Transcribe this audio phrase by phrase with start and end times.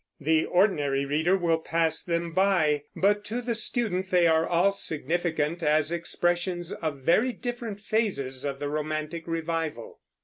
[0.19, 5.61] The ordinary reader will pass them by, but to the student they are all significant
[5.61, 9.99] as expressions of very different phases of the romantic revival.